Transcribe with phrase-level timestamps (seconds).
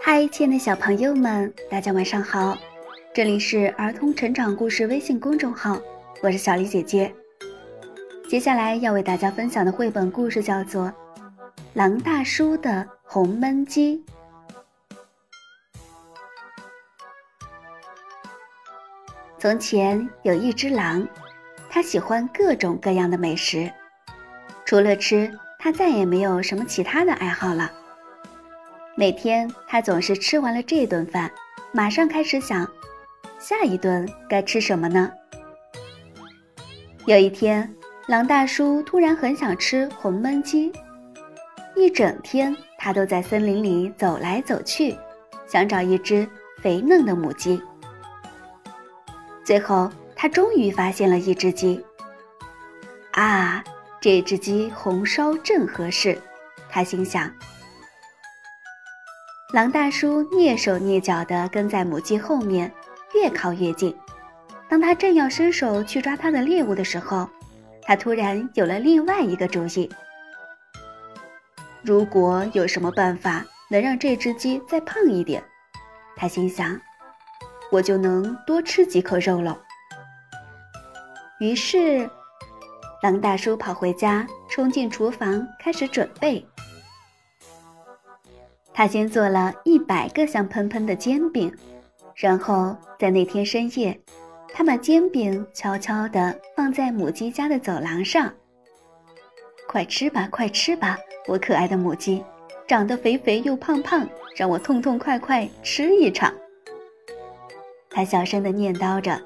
[0.00, 2.56] 嗨，亲爱的小朋友们，大家晚上好！
[3.12, 5.78] 这里是儿童成长故事微信公众号，
[6.22, 7.14] 我是小黎姐姐。
[8.26, 10.86] 接下来要为大家分享的绘本故事叫做
[11.74, 13.98] 《狼大叔的红焖鸡》。
[19.38, 21.06] 从前有一只狼，
[21.68, 23.70] 它喜欢各种各样的美食，
[24.64, 27.70] 除了吃，他再也没有什么其他的爱好了。
[28.94, 31.30] 每天，他总是吃完了这顿饭，
[31.72, 32.66] 马上开始想，
[33.40, 35.10] 下一顿该吃什么呢？
[37.06, 37.74] 有一天，
[38.06, 40.72] 狼大叔突然很想吃红焖鸡，
[41.74, 44.96] 一整天他都在森林里走来走去，
[45.46, 46.28] 想找一只
[46.62, 47.60] 肥嫩的母鸡。
[49.44, 51.84] 最后，他终于发现了一只鸡。
[53.12, 53.64] 啊，
[54.00, 56.20] 这只鸡红烧正合适，
[56.70, 57.32] 他心想。
[59.52, 62.72] 狼大叔蹑手蹑脚地跟在母鸡后面，
[63.14, 63.96] 越靠越近。
[64.68, 67.28] 当他正要伸手去抓他的猎物的时候，
[67.82, 69.90] 他突然有了另外一个主意。
[71.82, 75.42] 如果有什么办法能让这只鸡再胖一点，
[76.14, 76.78] 他心想，
[77.72, 79.58] 我就能多吃几口肉了。
[81.40, 82.10] 于是，
[83.00, 86.44] 狼大叔跑回家，冲进厨房，开始准备。
[88.74, 91.52] 他先做了一百个香喷喷的煎饼，
[92.16, 93.98] 然后在那天深夜，
[94.52, 98.32] 他把煎饼悄悄地放在母鸡家的走廊上。
[99.68, 102.24] 快吃吧，快吃吧，我可爱的母鸡，
[102.66, 106.34] 长得肥肥又胖胖，让我痛痛快快吃一场。
[107.90, 109.20] 他小声地念叨着。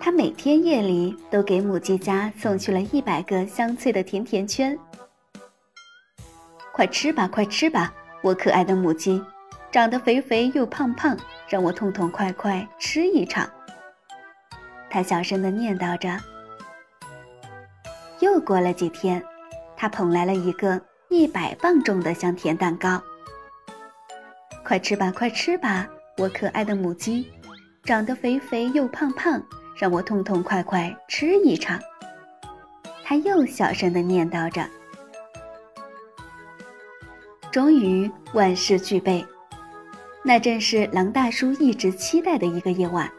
[0.00, 4.78] 他每天夜里都给母鸡家送去了一百个香脆的甜甜圈。
[6.72, 9.22] 快吃吧，快吃吧，我可爱的母鸡，
[9.72, 11.16] 长得肥肥又胖胖，
[11.48, 13.48] 让我痛痛快快吃一场。
[14.88, 16.18] 他小声地念叨着。
[18.20, 19.22] 又过了几天，
[19.76, 23.02] 他捧来了一个一百磅重的香甜蛋糕。
[24.64, 27.30] 快吃吧，快吃吧，我可爱的母鸡，
[27.82, 29.42] 长得肥肥又胖胖，
[29.78, 31.78] 让我痛痛快快吃一场。
[33.04, 34.66] 他又小声地念叨着。
[37.50, 39.24] 终于万事俱备，
[40.22, 43.10] 那正是狼大叔一直期待的一个夜晚。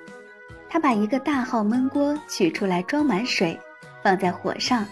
[0.70, 3.60] 他把一个大号焖锅取出来，装满水，
[4.04, 4.86] 放在火上，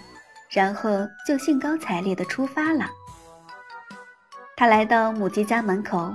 [0.49, 0.89] 然后
[1.27, 2.89] 就兴高采烈地出发了。
[4.55, 6.11] 他来到母鸡家门口，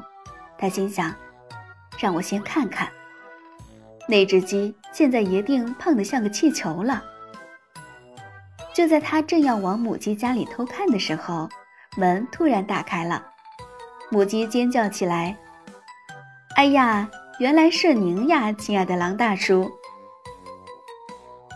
[0.58, 1.14] 他心想
[1.96, 2.90] ：“让我先看看，
[4.08, 7.02] 那只鸡现在一定胖得像个气球了。”
[8.74, 11.48] 就在他正要往母鸡家里偷看的时候，
[11.96, 13.24] 门突然打开了，
[14.10, 15.36] 母鸡尖叫起来
[16.56, 19.70] ：“哎呀，原来是您呀，亲爱的狼大叔！”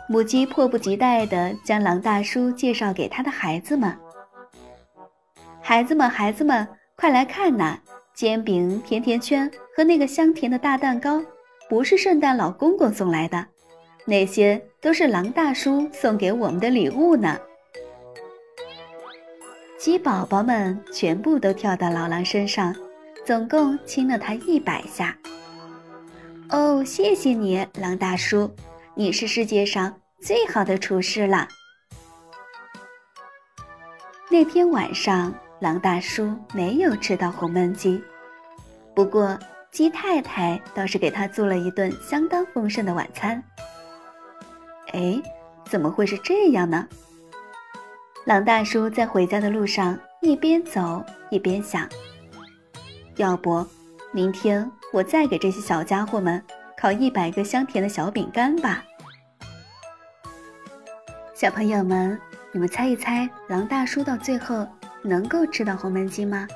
[0.09, 3.99] 母鸡迫不及待地将狼大叔介绍给他的孩子们
[5.61, 7.79] ：“孩子们，孩子们，快来看呐！
[8.15, 11.21] 煎饼、甜甜圈和那个香甜的大蛋糕，
[11.69, 13.47] 不是圣诞老公公送来的，
[14.05, 17.39] 那些都是狼大叔送给我们的礼物呢。”
[19.79, 22.75] 鸡宝宝们全部都跳到老狼身上，
[23.25, 25.17] 总共亲了他一百下。
[26.49, 28.51] 哦，谢谢你，狼大叔，
[28.95, 31.47] 你是世界上最好的厨师了。
[34.31, 38.03] 那天晚上，狼大叔没有吃到红焖鸡，
[38.95, 39.39] 不过
[39.77, 43.43] 鸡太太倒是给他做了一顿相当丰盛的晚餐。
[44.95, 45.23] 哎，
[45.67, 46.89] 怎么会是这样呢？
[48.25, 51.87] 狼大叔在回家的路上一边走一边想：
[53.17, 53.67] 要不，
[54.13, 56.43] 明天我再给这些小家伙们
[56.75, 58.83] 烤一百个香甜的小饼干吧。
[61.35, 62.19] 小朋友们，
[62.51, 64.67] 你们猜一猜，狼大叔到最后
[65.03, 66.49] 能够吃到红焖鸡吗？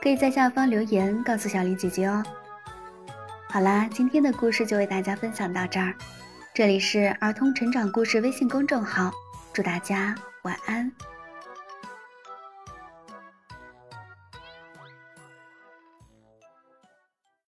[0.00, 2.22] 可以在下方留言告诉小林姐姐哦。
[3.48, 5.94] 好啦，今天的故事就为大家分享到这儿。
[6.54, 9.10] 这里是儿童成长故事微信公众号，
[9.52, 10.14] 祝大家。
[10.42, 10.90] 晚安。